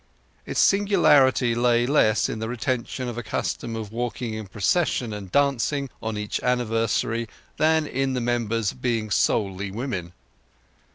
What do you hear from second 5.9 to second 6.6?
on each